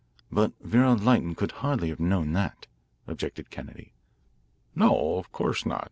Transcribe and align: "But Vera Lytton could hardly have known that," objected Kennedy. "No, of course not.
"But 0.31 0.53
Vera 0.61 0.95
Lytton 0.95 1.35
could 1.35 1.51
hardly 1.51 1.89
have 1.89 1.99
known 1.99 2.33
that," 2.33 2.65
objected 3.05 3.51
Kennedy. 3.51 3.93
"No, 4.73 5.17
of 5.19 5.31
course 5.31 5.63
not. 5.63 5.79